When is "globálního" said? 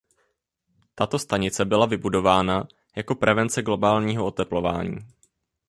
3.61-4.25